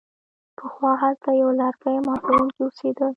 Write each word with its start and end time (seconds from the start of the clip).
پخوا 0.57 0.91
هلته 1.01 1.29
یو 1.41 1.49
لرګي 1.59 1.95
ماتوونکی 2.07 2.61
اوسیده. 2.63 3.05